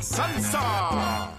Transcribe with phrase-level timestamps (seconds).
[0.00, 1.34] Salsa.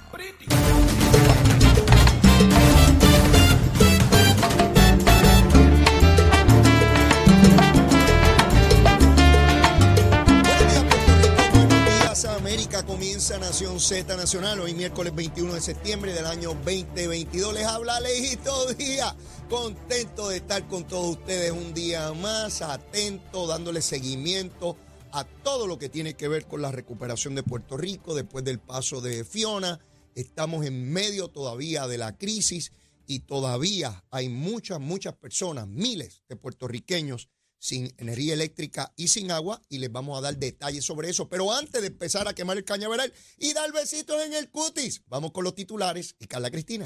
[12.36, 12.86] América.
[12.86, 14.60] Comienza Nación Z Nacional.
[14.60, 17.54] Hoy miércoles 21 de septiembre del año 2022.
[17.54, 19.16] Les habla Lejito Díaz.
[19.50, 22.62] Contento de estar con todos ustedes un día más.
[22.62, 24.76] Atento, dándole seguimiento
[25.12, 28.60] a todo lo que tiene que ver con la recuperación de Puerto Rico después del
[28.60, 29.80] paso de Fiona.
[30.16, 32.72] Estamos en medio todavía de la crisis
[33.08, 39.62] y todavía hay muchas, muchas personas, miles de puertorriqueños sin energía eléctrica y sin agua
[39.68, 41.28] y les vamos a dar detalles sobre eso.
[41.28, 45.32] Pero antes de empezar a quemar el cañaveral y dar besitos en el cutis, vamos
[45.32, 46.86] con los titulares y Carla Cristina.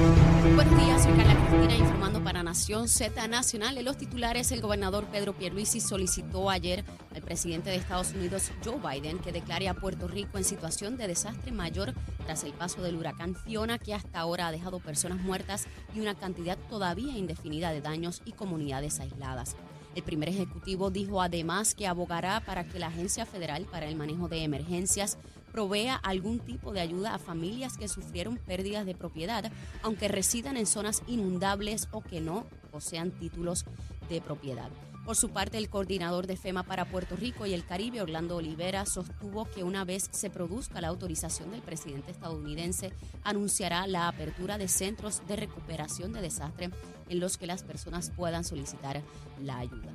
[0.00, 3.76] Buenos días, soy Carla Cristina informando para Nación Z Nacional.
[3.76, 8.78] En los titulares, el gobernador Pedro Pierluisi solicitó ayer al presidente de Estados Unidos, Joe
[8.78, 11.92] Biden, que declare a Puerto Rico en situación de desastre mayor
[12.24, 16.14] tras el paso del huracán Fiona, que hasta ahora ha dejado personas muertas y una
[16.14, 19.54] cantidad todavía indefinida de daños y comunidades aisladas.
[19.94, 24.28] El primer ejecutivo dijo además que abogará para que la Agencia Federal para el Manejo
[24.28, 25.18] de Emergencias
[25.52, 29.50] provea algún tipo de ayuda a familias que sufrieron pérdidas de propiedad,
[29.82, 33.64] aunque residan en zonas inundables o que no posean títulos
[34.08, 34.70] de propiedad.
[35.04, 38.86] Por su parte, el coordinador de FEMA para Puerto Rico y el Caribe, Orlando Olivera,
[38.86, 42.92] sostuvo que una vez se produzca la autorización del presidente estadounidense,
[43.24, 46.70] anunciará la apertura de centros de recuperación de desastre
[47.08, 49.02] en los que las personas puedan solicitar
[49.40, 49.92] la ayuda.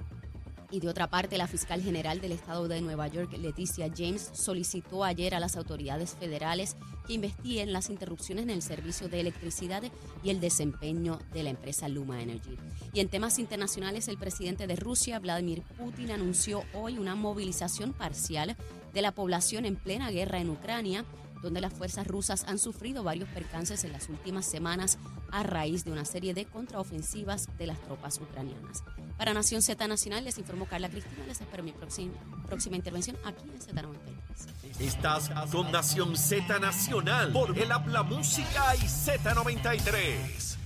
[0.75, 5.05] Y de otra parte, la fiscal general del estado de Nueva York, Leticia James, solicitó
[5.05, 6.75] ayer a las autoridades federales
[7.07, 9.83] que investiguen las interrupciones en el servicio de electricidad
[10.21, 12.57] y el desempeño de la empresa Luma Energy.
[12.91, 18.57] Y en temas internacionales, el presidente de Rusia, Vladimir Putin, anunció hoy una movilización parcial
[18.93, 21.05] de la población en plena guerra en Ucrania
[21.45, 24.97] donde las fuerzas rusas han sufrido varios percances en las últimas semanas
[25.31, 28.83] a raíz de una serie de contraofensivas de las tropas ucranianas.
[29.15, 31.23] Para Nación Z Nacional les informó Carla Cristina.
[31.27, 32.13] Les espero mi próxima,
[32.47, 34.79] próxima intervención aquí en Z93.
[34.79, 40.64] Estás con Nación Z Nacional por el Habla Música y Z93.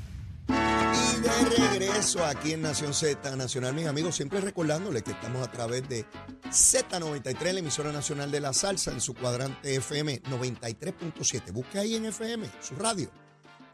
[0.50, 5.52] Y de regreso aquí en Nación Z Nacional, mis amigos, siempre recordándoles que estamos a
[5.52, 6.06] través de
[6.46, 11.52] Z93, la emisora nacional de la salsa, en su cuadrante FM 93.7.
[11.52, 13.12] Busque ahí en FM, su radio,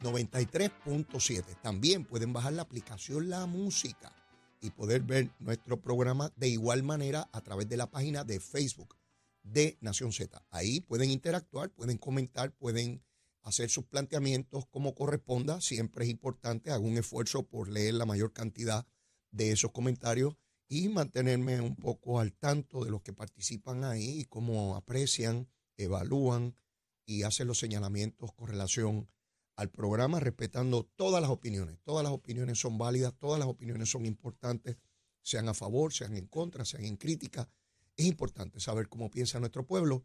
[0.01, 1.61] 93.7.
[1.61, 4.11] También pueden bajar la aplicación La Música
[4.59, 8.95] y poder ver nuestro programa de igual manera a través de la página de Facebook
[9.43, 10.43] de Nación Z.
[10.51, 13.01] Ahí pueden interactuar, pueden comentar, pueden
[13.45, 15.61] hacer sus planteamientos como corresponda.
[15.61, 18.85] Siempre es importante, hago un esfuerzo por leer la mayor cantidad
[19.31, 20.35] de esos comentarios
[20.67, 25.47] y mantenerme un poco al tanto de los que participan ahí y cómo aprecian,
[25.77, 26.55] evalúan
[27.05, 29.07] y hacen los señalamientos con relación
[29.55, 31.77] al programa, respetando todas las opiniones.
[31.83, 34.77] Todas las opiniones son válidas, todas las opiniones son importantes,
[35.21, 37.47] sean a favor, sean en contra, sean en crítica.
[37.95, 40.03] Es importante saber cómo piensa nuestro pueblo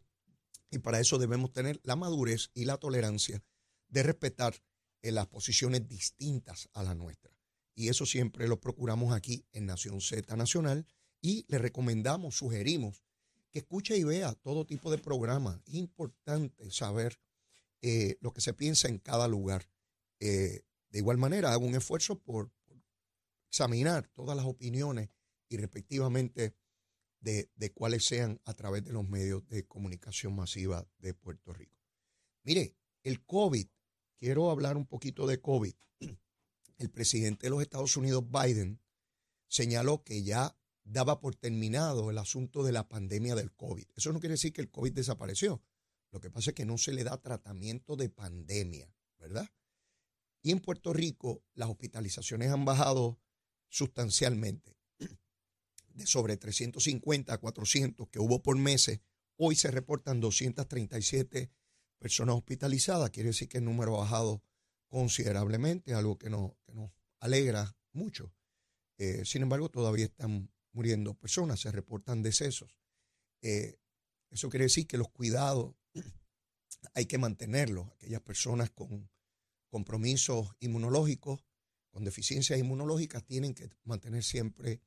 [0.71, 3.43] y para eso debemos tener la madurez y la tolerancia
[3.89, 4.55] de respetar
[5.01, 7.31] eh, las posiciones distintas a la nuestra.
[7.75, 10.87] Y eso siempre lo procuramos aquí en Nación Z Nacional
[11.21, 13.03] y le recomendamos, sugerimos
[13.51, 15.59] que escuche y vea todo tipo de programas.
[15.65, 17.19] Es importante saber
[17.81, 19.69] eh, lo que se piensa en cada lugar.
[20.19, 22.81] Eh, de igual manera, hago un esfuerzo por, por,
[23.49, 25.09] examinar todas las opiniones
[25.49, 26.55] y respectivamente
[27.21, 31.79] de, de, cuáles sean a través de los medios de comunicación masiva de Puerto Rico.
[32.43, 33.67] Mire, el COVID,
[34.17, 35.73] quiero hablar un poquito de COVID.
[36.77, 38.81] El presidente de los Estados Unidos, Biden,
[39.47, 43.85] señaló que ya daba por terminado el asunto de la pandemia del COVID.
[43.95, 45.63] Eso no quiere decir que el COVID desapareció.
[46.11, 49.47] Lo que pasa es que no se le da tratamiento de pandemia, ¿verdad?
[50.41, 53.19] Y en Puerto Rico las hospitalizaciones han bajado
[53.69, 54.80] sustancialmente.
[56.05, 59.01] Sobre 350 a 400 que hubo por meses,
[59.37, 61.51] hoy se reportan 237
[61.99, 63.09] personas hospitalizadas.
[63.11, 64.43] Quiere decir que el número ha bajado
[64.87, 68.33] considerablemente, algo que, no, que nos alegra mucho.
[68.97, 72.77] Eh, sin embargo, todavía están muriendo personas, se reportan decesos.
[73.41, 73.79] Eh,
[74.29, 75.75] eso quiere decir que los cuidados
[76.93, 77.89] hay que mantenerlos.
[77.93, 79.09] Aquellas personas con
[79.69, 81.45] compromisos inmunológicos,
[81.89, 84.81] con deficiencias inmunológicas, tienen que mantener siempre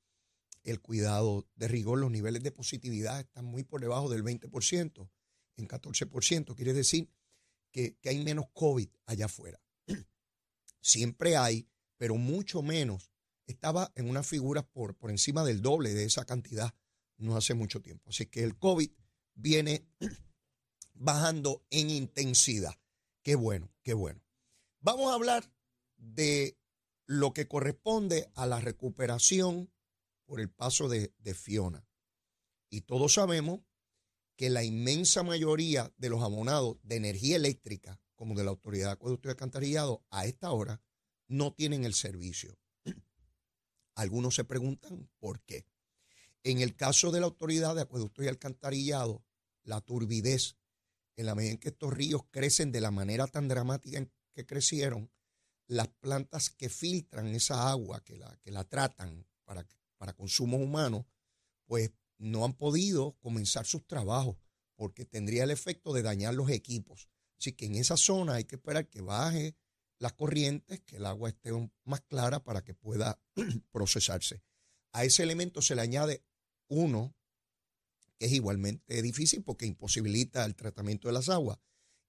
[0.64, 1.99] el cuidado de rigor.
[1.99, 5.11] Los niveles de positividad están muy por debajo del 20%,
[5.56, 6.55] en 14%.
[6.56, 7.11] Quiere decir
[7.70, 9.61] que, hay menos COVID allá afuera.
[10.81, 13.11] Siempre hay, pero mucho menos.
[13.46, 16.75] Estaba en una figura por, por encima del doble de esa cantidad
[17.19, 18.10] no hace mucho tiempo.
[18.10, 18.90] Así que el COVID
[19.34, 19.87] viene
[20.94, 22.75] bajando en intensidad.
[23.22, 24.22] Qué bueno, qué bueno.
[24.81, 25.50] Vamos a hablar
[25.96, 26.58] de
[27.06, 29.70] lo que corresponde a la recuperación
[30.34, 31.86] por el paso de, Fiona.
[32.69, 33.60] Y todos sabemos
[34.34, 38.92] que la inmensa mayoría de los abonados de energía eléctrica, como de la Autoridad de
[38.94, 40.82] Acueducto y Alcantarillado, a esta hora
[41.28, 42.58] no tienen el servicio.
[43.94, 45.69] Algunos se preguntan por qué.
[46.42, 49.25] En el caso de la Autoridad de Acueducto y Alcantarillado,
[49.62, 50.56] la turbidez,
[51.14, 54.44] en la medida en que estos ríos crecen de la manera tan dramática en que
[54.44, 55.12] crecieron,
[55.69, 59.64] las plantas que filtran esa agua, que la, que la tratan para,
[59.96, 61.06] para consumo humano,
[61.67, 64.37] pues no han podido comenzar sus trabajos
[64.76, 67.08] porque tendría el efecto de dañar los equipos.
[67.38, 69.56] Así que en esa zona hay que esperar que baje
[69.99, 71.50] las corrientes, que el agua esté
[71.85, 73.20] más clara para que pueda
[73.70, 74.43] procesarse.
[74.93, 76.25] A ese elemento se le añade
[76.69, 77.14] uno,
[78.19, 81.58] que es igualmente difícil porque imposibilita el tratamiento de las aguas,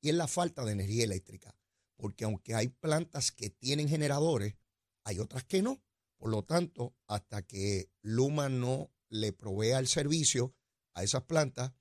[0.02, 1.56] y es la falta de energía eléctrica
[1.96, 4.56] porque aunque hay plantas que tienen generadores,
[5.04, 5.82] hay otras que no.
[6.18, 10.56] Por lo tanto, hasta que Luma no le provea el servicio
[10.94, 11.74] a esas plantas,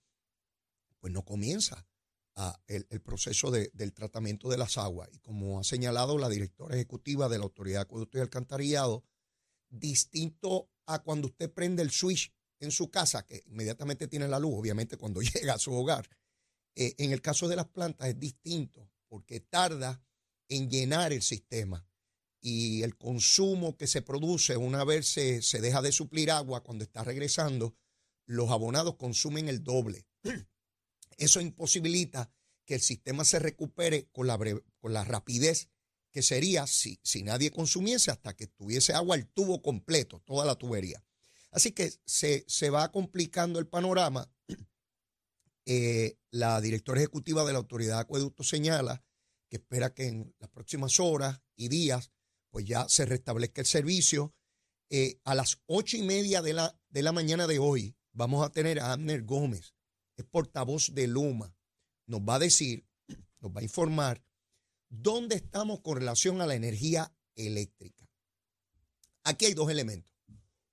[0.98, 1.86] pues no comienza
[2.66, 5.08] el, proceso del tratamiento de las aguas.
[5.12, 9.04] Y como ha señalado la directora ejecutiva de la Autoridad de Acueducto y Alcantarillado,
[9.68, 14.54] distinto a cuando usted prende el switch en su casa, que inmediatamente tiene la luz,
[14.56, 16.08] obviamente cuando llega a su hogar,
[16.74, 20.02] eh, en el caso de las plantas es distinto porque tarda
[20.48, 21.86] en llenar el sistema
[22.46, 27.02] y el consumo que se produce una vez se, deja de suplir agua cuando está
[27.02, 27.74] regresando,
[28.26, 30.06] los abonados consumen el doble.
[31.16, 32.30] Eso imposibilita
[32.66, 34.38] que el sistema se recupere con la,
[34.78, 35.70] con la rapidez
[36.10, 40.56] que sería si, si nadie consumiese hasta que tuviese agua el tubo completo, toda la
[40.56, 41.02] tubería.
[41.50, 44.30] Así que se, se va complicando el panorama
[45.64, 49.02] eh, la directora ejecutiva de la Autoridad de Acueducto señala
[49.48, 52.10] que espera que en las próximas horas y días
[52.54, 54.32] pues ya se restablezca el servicio.
[54.88, 58.52] Eh, a las ocho y media de la, de la mañana de hoy vamos a
[58.52, 59.74] tener a Abner Gómez,
[60.16, 61.52] es portavoz de Luma.
[62.06, 62.86] Nos va a decir,
[63.40, 64.24] nos va a informar
[64.88, 68.08] dónde estamos con relación a la energía eléctrica.
[69.24, 70.14] Aquí hay dos elementos.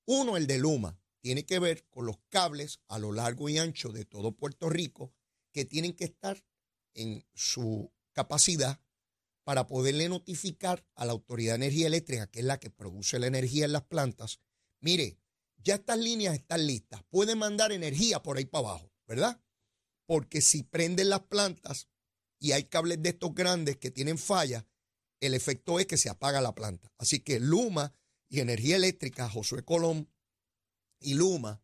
[0.05, 3.89] Uno, el de Luma tiene que ver con los cables a lo largo y ancho
[3.89, 5.15] de todo Puerto Rico
[5.51, 6.45] que tienen que estar
[6.93, 8.79] en su capacidad
[9.51, 13.27] para poderle notificar a la Autoridad de Energía Eléctrica, que es la que produce la
[13.27, 14.39] energía en las plantas,
[14.79, 15.19] mire,
[15.57, 19.41] ya estas líneas están listas, pueden mandar energía por ahí para abajo, ¿verdad?
[20.05, 21.89] Porque si prenden las plantas
[22.39, 24.65] y hay cables de estos grandes que tienen falla,
[25.19, 26.89] el efecto es que se apaga la planta.
[26.97, 27.93] Así que Luma
[28.29, 30.09] y Energía Eléctrica, Josué Colón,
[31.01, 31.61] y Luma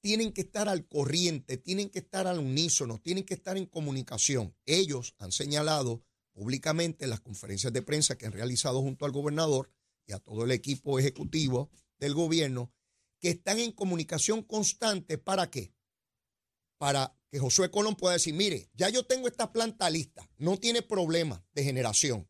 [0.00, 4.56] tienen que estar al corriente, tienen que estar al unísono, tienen que estar en comunicación.
[4.64, 6.02] Ellos han señalado
[6.36, 9.72] públicamente en las conferencias de prensa que han realizado junto al gobernador
[10.06, 12.74] y a todo el equipo ejecutivo del gobierno
[13.18, 15.16] que están en comunicación constante.
[15.16, 15.72] ¿Para qué?
[16.76, 20.82] Para que Josué Colón pueda decir, mire, ya yo tengo esta planta lista, no tiene
[20.82, 22.28] problema de generación.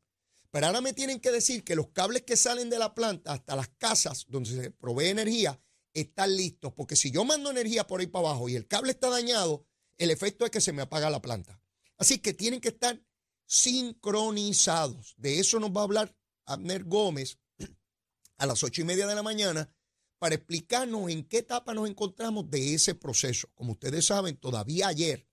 [0.53, 3.57] Pero ahora me tienen que decir que los cables que salen de la planta hasta
[3.57, 5.61] las casas donde se provee energía
[5.95, 9.11] están listos, porque si yo mando energía por ahí para abajo y el cable está
[9.11, 9.67] dañado,
[9.99, 11.61] el efecto es que se me apaga la planta.
[11.99, 13.03] Así que tienen que estar
[13.47, 15.15] sincronizados.
[15.17, 17.39] De eso nos va a hablar Abner Gómez
[18.39, 19.73] a las ocho y media de la mañana
[20.19, 23.49] para explicarnos en qué etapa nos encontramos de ese proceso.
[23.55, 25.29] Como ustedes saben, todavía ayer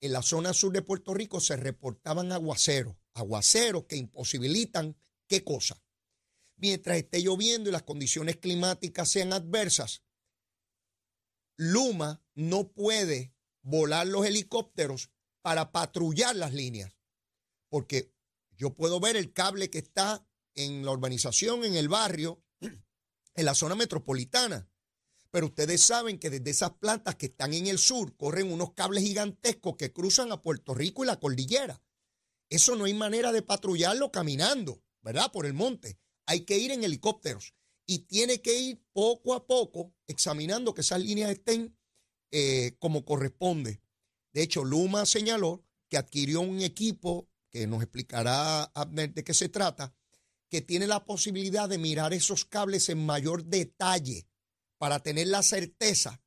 [0.00, 4.96] en la zona sur de Puerto Rico se reportaban aguaceros, aguaceros que imposibilitan
[5.26, 5.82] qué cosa,
[6.56, 10.02] mientras esté lloviendo y las condiciones climáticas sean adversas,
[11.56, 15.10] Luma no puede volar los helicópteros
[15.42, 16.94] para patrullar las líneas,
[17.68, 18.12] porque
[18.56, 23.54] yo puedo ver el cable que está en la urbanización, en el barrio, en la
[23.54, 24.68] zona metropolitana.
[25.30, 29.04] Pero ustedes saben que desde esas plantas que están en el sur corren unos cables
[29.04, 31.82] gigantescos que cruzan a Puerto Rico y la cordillera.
[32.48, 35.30] Eso no hay manera de patrullarlo caminando, ¿verdad?
[35.30, 35.98] Por el monte
[36.28, 37.54] hay que ir en helicópteros
[37.86, 41.74] y tiene que ir poco a poco examinando que esas líneas estén
[42.30, 43.80] eh, como corresponde.
[44.34, 49.94] De hecho, Luma señaló que adquirió un equipo que nos explicará de qué se trata,
[50.48, 54.26] que tiene la posibilidad de mirar esos cables en mayor detalle
[54.78, 56.22] para tener la certeza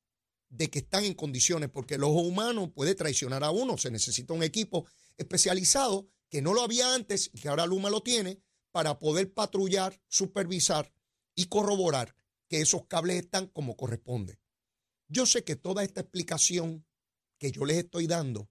[0.49, 3.77] de que están en condiciones, porque el ojo humano puede traicionar a uno.
[3.77, 4.85] Se necesita un equipo
[5.17, 9.99] especializado que no lo había antes y que ahora Luma lo tiene para poder patrullar,
[10.07, 10.93] supervisar
[11.35, 12.15] y corroborar
[12.47, 14.39] que esos cables están como corresponde.
[15.07, 16.85] Yo sé que toda esta explicación
[17.37, 18.49] que yo les estoy dando,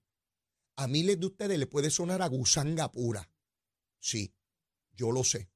[0.81, 3.31] a miles de ustedes le puede sonar a gusanga pura.
[3.99, 4.35] Sí,
[4.95, 5.51] yo lo sé.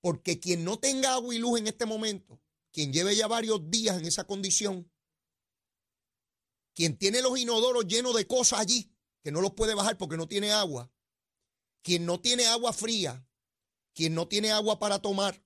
[0.00, 2.40] Porque quien no tenga agua y luz en este momento,
[2.72, 4.90] quien lleve ya varios días en esa condición,
[6.72, 8.90] quien tiene los inodoros llenos de cosas allí,
[9.22, 10.90] que no los puede bajar porque no tiene agua,
[11.82, 13.28] quien no tiene agua fría,
[13.92, 15.44] quien no tiene agua para tomar,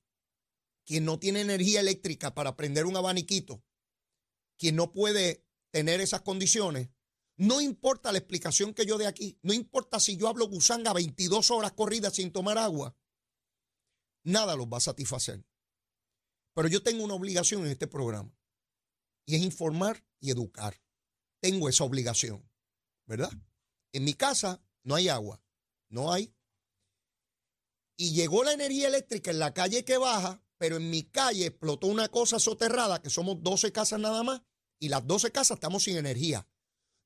[0.84, 3.64] quien no tiene energía eléctrica para prender un abaniquito,
[4.56, 6.90] quien no puede tener esas condiciones,
[7.40, 11.50] no importa la explicación que yo dé aquí, no importa si yo hablo gusanga 22
[11.50, 12.94] horas corridas sin tomar agua,
[14.24, 15.42] nada los va a satisfacer.
[16.54, 18.38] Pero yo tengo una obligación en este programa
[19.24, 20.82] y es informar y educar.
[21.40, 22.46] Tengo esa obligación,
[23.06, 23.32] ¿verdad?
[23.92, 25.42] En mi casa no hay agua,
[25.88, 26.34] no hay.
[27.96, 31.86] Y llegó la energía eléctrica en la calle que baja, pero en mi calle explotó
[31.86, 34.42] una cosa soterrada, que somos 12 casas nada más,
[34.78, 36.46] y las 12 casas estamos sin energía.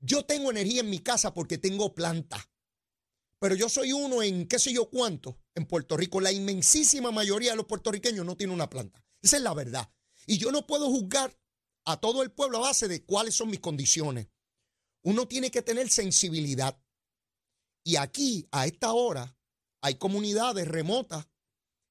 [0.06, 2.50] Yo tengo energía en mi casa porque tengo planta.
[3.38, 6.20] Pero yo soy uno en qué sé yo cuánto en Puerto Rico.
[6.20, 9.02] La inmensísima mayoría de los puertorriqueños no tiene una planta.
[9.22, 9.90] Esa es la verdad.
[10.26, 11.34] Y yo no puedo juzgar
[11.86, 14.28] a todo el pueblo a base de cuáles son mis condiciones.
[15.02, 16.78] Uno tiene que tener sensibilidad.
[17.82, 19.38] Y aquí, a esta hora,
[19.80, 21.28] hay comunidades remotas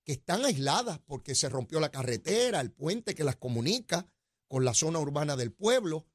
[0.04, 4.08] que están aisladas porque se rompió la carretera, el puente que las comunica
[4.48, 6.06] con la zona urbana del pueblo.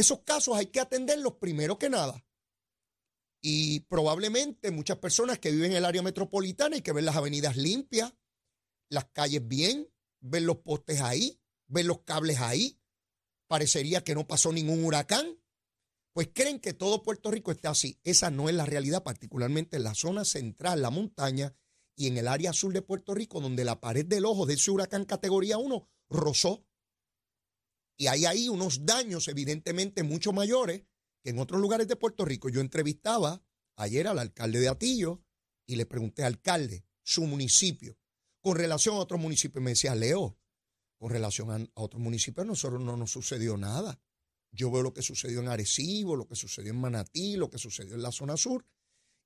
[0.00, 2.24] Esos casos hay que atenderlos primero que nada.
[3.42, 7.58] Y probablemente muchas personas que viven en el área metropolitana y que ven las avenidas
[7.58, 8.14] limpias,
[8.88, 12.80] las calles bien, ven los postes ahí, ven los cables ahí,
[13.46, 15.38] parecería que no pasó ningún huracán,
[16.14, 18.00] pues creen que todo Puerto Rico está así.
[18.02, 21.54] Esa no es la realidad, particularmente en la zona central, la montaña
[21.94, 24.70] y en el área sur de Puerto Rico, donde la pared del ojo de ese
[24.70, 26.64] huracán categoría 1 rozó.
[28.00, 30.84] Y hay ahí unos daños evidentemente mucho mayores
[31.22, 32.48] que en otros lugares de Puerto Rico.
[32.48, 33.44] Yo entrevistaba
[33.76, 35.22] ayer al alcalde de Atillo
[35.66, 37.98] y le pregunté, alcalde, su municipio,
[38.40, 40.38] con relación a otro municipio, me decía, Leo,
[40.96, 44.00] con relación a, otro municipio, a nosotros no nos sucedió nada.
[44.50, 47.96] Yo veo lo que sucedió en Arecibo, lo que sucedió en Manatí, lo que sucedió
[47.96, 48.64] en la zona sur,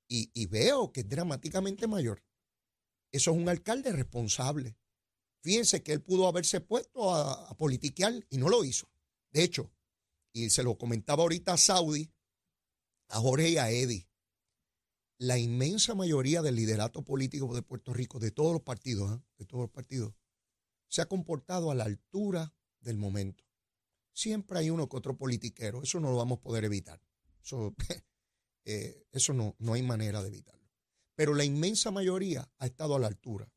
[0.09, 2.25] y, veo que es dramáticamente mayor.
[3.13, 4.77] Eso es un alcalde responsable.
[5.45, 8.89] Fíjense que él pudo haberse puesto a, politiquear y no lo hizo.
[9.31, 9.71] De hecho,
[10.33, 12.11] y se lo comentaba ahorita a Saudi,
[13.09, 14.09] a Jorge y a Eddie,
[15.19, 19.23] la inmensa mayoría del liderato político de Puerto Rico, de todos los partidos, ¿eh?
[19.37, 20.15] de todos los partidos,
[20.89, 23.45] se ha comportado a la altura del momento.
[24.15, 27.03] Siempre hay uno que otro politiquero, eso no lo vamos a poder evitar.
[27.43, 27.75] Eso,
[28.65, 30.71] eh, eso no, no hay manera de evitarlo.
[31.15, 33.53] Pero la inmensa mayoría ha estado a la altura.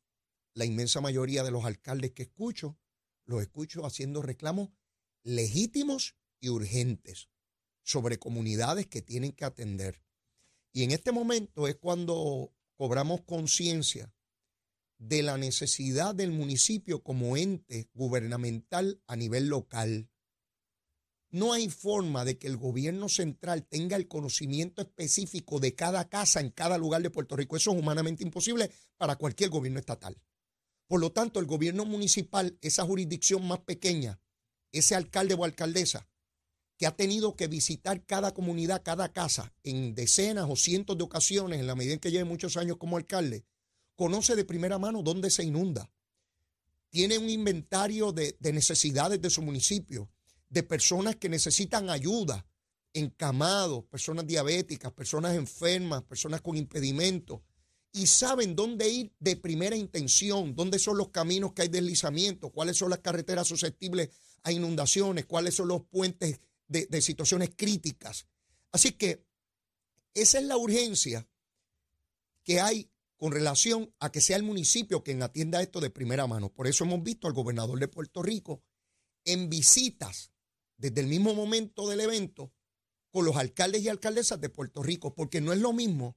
[0.58, 2.76] La inmensa mayoría de los alcaldes que escucho,
[3.26, 4.70] los escucho haciendo reclamos
[5.22, 7.28] legítimos y urgentes
[7.84, 10.02] sobre comunidades que tienen que atender.
[10.72, 14.12] Y en este momento es cuando cobramos conciencia
[14.98, 20.10] de la necesidad del municipio como ente gubernamental a nivel local.
[21.30, 26.40] No hay forma de que el gobierno central tenga el conocimiento específico de cada casa
[26.40, 27.56] en cada lugar de Puerto Rico.
[27.56, 30.20] Eso es humanamente imposible para cualquier gobierno estatal.
[30.88, 34.20] Por lo tanto, el gobierno municipal, esa jurisdicción más pequeña,
[34.72, 36.08] ese alcalde o alcaldesa,
[36.78, 41.60] que ha tenido que visitar cada comunidad, cada casa, en decenas o cientos de ocasiones,
[41.60, 43.44] en la medida en que lleve muchos años como alcalde,
[43.96, 45.90] conoce de primera mano dónde se inunda.
[46.88, 50.08] Tiene un inventario de, necesidades de su municipio,
[50.48, 52.46] de personas que necesitan ayuda,
[52.94, 57.40] encamados, personas diabéticas, personas enfermas, personas con impedimentos,
[57.92, 62.76] y saben dónde ir de primera intención, dónde son los caminos que hay deslizamiento, cuáles
[62.76, 64.10] son las carreteras susceptibles
[64.42, 68.26] a inundaciones, cuáles son los puentes de, situaciones críticas.
[68.72, 69.24] Así que
[70.14, 71.28] esa es la urgencia
[72.44, 76.52] que hay con relación a que sea el municipio quien atienda esto de primera mano.
[76.52, 78.62] Por eso hemos visto al gobernador de Puerto Rico
[79.24, 80.30] en visitas
[80.76, 82.52] desde el mismo momento del evento
[83.10, 86.16] con los alcaldes y alcaldesas de Puerto Rico, porque no es lo mismo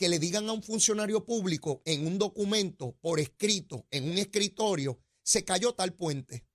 [0.00, 4.98] que le digan a un funcionario público en un documento por escrito, en un escritorio,
[5.22, 6.46] se cayó tal puente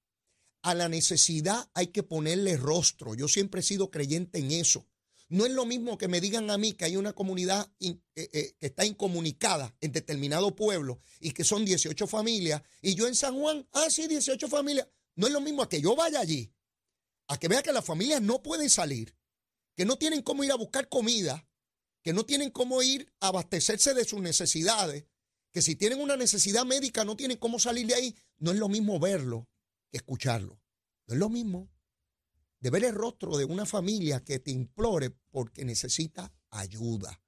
[0.65, 3.13] a la necesidad hay que ponerle rostro.
[3.13, 4.87] Yo siempre he sido creyente en eso.
[5.29, 8.55] No es lo mismo que me digan a mí que hay una comunidad eh, eh,
[8.59, 13.35] que está incomunicada en determinado pueblo y que son 18 familias y yo en San
[13.39, 14.87] Juan, ah, sí, 18 familias.
[15.15, 16.51] No es lo mismo a que yo vaya allí,
[17.27, 19.15] a que vea que las familias no pueden salir,
[19.75, 21.47] que no tienen cómo ir a buscar comida,
[22.05, 25.05] que no tienen cómo ir a abastecerse de sus necesidades,
[25.51, 28.15] que si tienen una necesidad médica no tienen cómo salir de ahí.
[28.37, 29.49] No es lo mismo verlo
[29.91, 30.61] escucharlo.
[31.07, 31.67] No es lo mismo.
[32.59, 37.23] de ver el rostro de una familia que te implore porque necesita ayuda.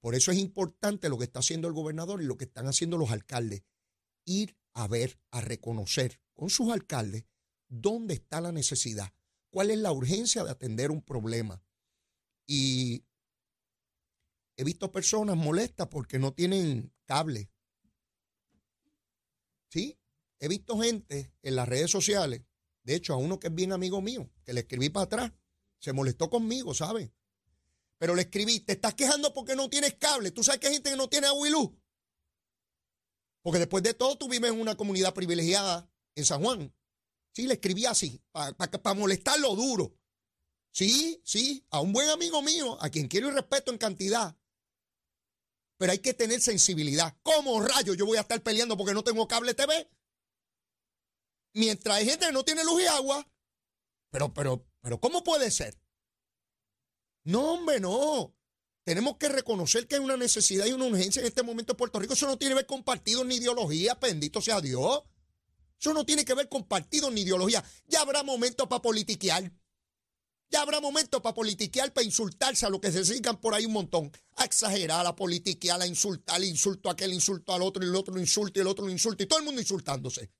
[0.00, 2.98] Por eso es importante lo que está haciendo el gobernador y lo que están haciendo
[2.98, 3.62] los alcaldes.
[4.26, 7.24] Ir a ver, a reconocer con sus alcaldes
[7.68, 9.14] dónde está la necesidad,
[9.48, 11.62] cuál es la urgencia de atender un problema.
[12.46, 13.04] Y
[14.60, 17.50] he visto personas molestas porque no tienen cable.
[19.70, 19.98] Sí,
[20.38, 22.42] he visto gente en las redes sociales,
[22.82, 25.32] de hecho a uno que es bien amigo mío, que le escribí para atrás,
[25.78, 27.10] se molestó conmigo, ¿sabes?
[27.96, 30.30] Pero le escribí, te estás quejando porque no tienes cable.
[30.30, 31.48] ¿Tú sabes que hay gente que no tiene agua?
[33.40, 36.74] Porque después de todo tú vives en una comunidad privilegiada en San Juan.
[37.32, 39.96] Sí, le escribí así, para molestarlo duro.
[40.70, 44.36] Sí, sí, a un buen amigo mío, a quien quiero y respeto en cantidad.
[45.80, 47.16] Pero hay que tener sensibilidad.
[47.22, 49.88] ¿Cómo rayo yo voy a estar peleando porque no tengo cable TV?
[51.54, 53.26] Mientras hay gente que no tiene luz y agua.
[54.10, 55.80] Pero, pero, pero, ¿cómo puede ser?
[57.24, 58.36] No, hombre, no.
[58.84, 61.98] Tenemos que reconocer que hay una necesidad y una urgencia en este momento en Puerto
[61.98, 62.12] Rico.
[62.12, 65.02] Eso no tiene que ver con partidos ni ideología, bendito sea Dios.
[65.80, 67.64] Eso no tiene que ver con partidos ni ideología.
[67.86, 69.50] Ya habrá momentos para politiquear.
[70.50, 73.72] Ya habrá momentos para politiquear, para insultarse a lo que se sigan por ahí un
[73.72, 74.10] montón.
[74.36, 78.14] A exagerar, a politiquear, a insultar, insulto a aquel, insulto al otro, y el otro
[78.14, 80.32] lo insulta y el otro lo insulta y todo el mundo insultándose.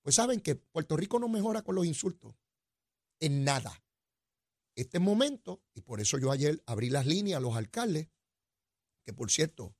[0.00, 2.34] Pues saben que Puerto Rico no mejora con los insultos.
[3.20, 3.82] En nada
[4.74, 8.08] este momento, y por eso yo ayer abrí las líneas a los alcaldes,
[9.04, 9.76] que por cierto,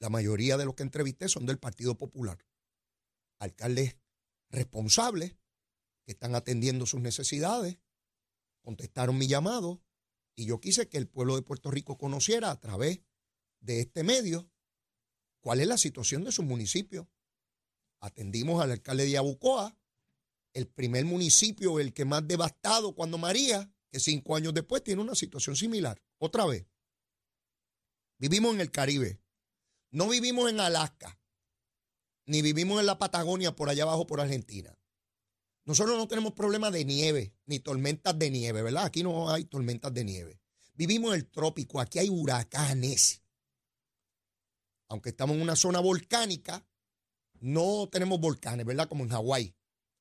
[0.00, 2.44] la mayoría de los que entrevisté son del Partido Popular.
[3.38, 3.96] Alcaldes
[4.50, 5.36] responsables
[6.04, 7.78] que están atendiendo sus necesidades,
[8.62, 9.82] contestaron mi llamado
[10.34, 13.00] y yo quise que el pueblo de Puerto Rico conociera a través
[13.60, 14.50] de este medio
[15.40, 17.10] cuál es la situación de su municipio.
[18.00, 19.76] Atendimos al alcalde de Abucoa,
[20.54, 25.14] el primer municipio, el que más devastado cuando María, que cinco años después tiene una
[25.14, 26.02] situación similar.
[26.18, 26.66] Otra vez,
[28.18, 29.20] vivimos en el Caribe,
[29.90, 31.20] no vivimos en Alaska,
[32.26, 34.78] ni vivimos en la Patagonia por allá abajo por Argentina.
[35.64, 38.84] Nosotros no tenemos problemas de nieve, ni tormentas de nieve, ¿verdad?
[38.84, 40.40] Aquí no hay tormentas de nieve.
[40.74, 43.22] Vivimos en el trópico, aquí hay huracanes.
[44.88, 46.66] Aunque estamos en una zona volcánica,
[47.40, 48.88] no tenemos volcanes, ¿verdad?
[48.88, 49.54] Como en Hawái.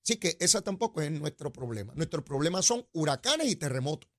[0.03, 1.93] Así que ese tampoco es nuestro problema.
[1.95, 4.09] Nuestro problema son huracanes y terremotos.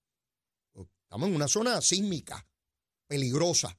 [1.12, 2.48] Estamos en una zona sísmica,
[3.06, 3.78] peligrosa,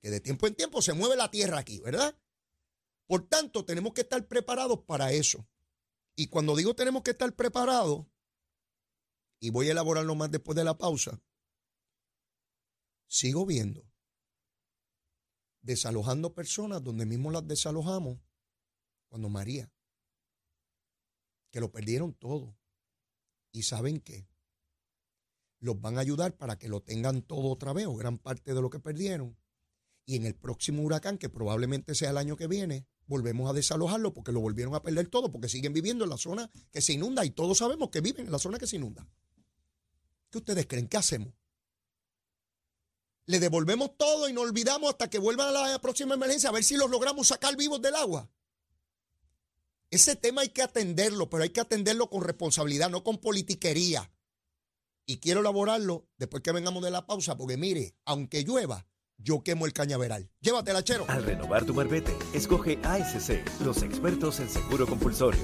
[0.00, 2.16] que de tiempo en tiempo se mueve la tierra aquí, ¿verdad?
[3.06, 5.48] Por tanto, tenemos que estar preparados para eso.
[6.18, 8.04] Y cuando digo tenemos que estar preparados,
[9.38, 11.22] y voy a elaborarlo más después de la pausa,
[13.06, 13.88] sigo viendo
[15.62, 18.18] desalojando personas donde mismo las desalojamos
[19.06, 19.72] cuando María
[21.52, 22.58] que lo perdieron todo.
[23.52, 24.28] ¿Y saben qué?
[25.60, 28.60] Los van a ayudar para que lo tengan todo otra vez o gran parte de
[28.60, 29.38] lo que perdieron.
[30.04, 34.14] Y en el próximo huracán, que probablemente sea el año que viene, volvemos a desalojarlo
[34.14, 37.24] porque lo volvieron a perder todo, porque siguen viviendo en la zona que se inunda
[37.24, 39.08] y todos sabemos que viven en la zona que se inunda.
[40.30, 40.86] ¿Qué ustedes creen?
[40.86, 41.32] ¿Qué hacemos?
[43.24, 46.64] Le devolvemos todo y nos olvidamos hasta que vuelvan a la próxima emergencia a ver
[46.64, 48.30] si los logramos sacar vivos del agua.
[49.90, 54.12] Ese tema hay que atenderlo, pero hay que atenderlo con responsabilidad, no con politiquería.
[55.06, 58.86] Y quiero elaborarlo después que vengamos de la pausa, porque mire, aunque llueva,
[59.18, 60.30] yo quemo el cañaveral.
[60.40, 61.04] Llévatela, chero.
[61.08, 65.40] Al renovar tu marbete, escoge ASC, los expertos en seguro compulsorio.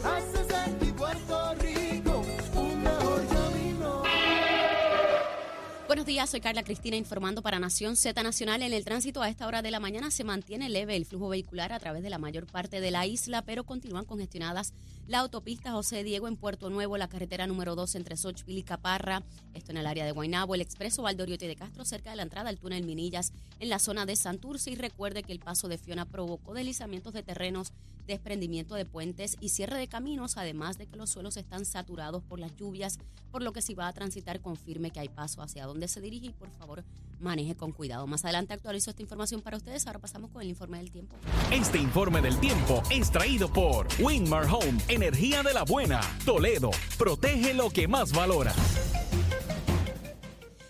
[5.94, 8.62] Buenos días, soy Carla Cristina informando para Nación Z Nacional.
[8.62, 11.72] En el tránsito a esta hora de la mañana se mantiene leve el flujo vehicular
[11.72, 14.74] a través de la mayor parte de la isla, pero continúan congestionadas
[15.06, 19.22] la autopista José Diego en Puerto Nuevo, la carretera número 2 entre Xochipil y Caparra,
[19.52, 22.48] esto en el área de Guaynabo, el expreso Valdoriote de Castro cerca de la entrada
[22.48, 26.06] al túnel Minillas en la zona de Santurce y recuerde que el paso de Fiona
[26.06, 27.72] provocó deslizamientos de terrenos
[28.06, 32.38] desprendimiento de puentes y cierre de caminos, además de que los suelos están saturados por
[32.38, 32.98] las lluvias,
[33.30, 36.26] por lo que si va a transitar confirme que hay paso hacia donde se dirige
[36.26, 36.84] y por favor
[37.20, 38.06] maneje con cuidado.
[38.06, 39.86] Más adelante actualizo esta información para ustedes.
[39.86, 41.16] Ahora pasamos con el informe del tiempo.
[41.50, 46.00] Este informe del tiempo es traído por Winmar Home, energía de la buena.
[46.24, 48.54] Toledo, protege lo que más valora.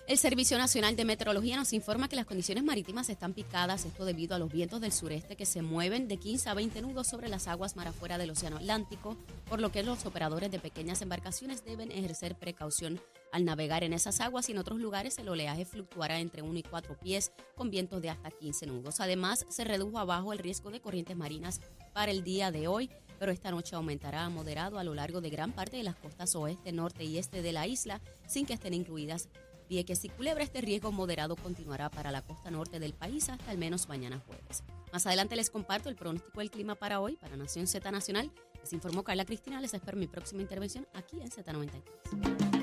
[0.06, 4.36] El Servicio Nacional de Meteorología nos informa que las condiciones marítimas están picadas, esto debido
[4.36, 7.48] a los vientos del sureste que se mueven de 15 a 20 nudos sobre las
[7.48, 9.16] aguas mar afuera del Océano Atlántico,
[9.48, 13.00] por lo que los operadores de pequeñas embarcaciones deben ejercer precaución
[13.32, 16.62] al navegar en esas aguas y en otros lugares el oleaje fluctuará entre 1 y
[16.62, 19.00] 4 pies con vientos de hasta 15 nudos.
[19.00, 21.62] Además, se redujo abajo el riesgo de corrientes marinas
[21.94, 22.90] para el día de hoy.
[23.16, 26.34] pero esta noche aumentará a moderado a lo largo de gran parte de las costas
[26.34, 29.28] oeste, norte y este de la isla, sin que estén incluidas
[29.68, 30.44] Vieques y Culebra.
[30.44, 34.62] Este riesgo moderado continuará para la costa norte del país hasta al menos mañana jueves.
[34.92, 38.30] Más adelante les comparto el pronóstico del clima para hoy, para Nación Z Nacional.
[38.60, 39.60] Les informó Carla Cristina.
[39.60, 42.53] Les espero mi próxima intervención aquí en Z93.